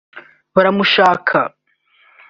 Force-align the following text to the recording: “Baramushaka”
“Baramushaka” 0.53 1.37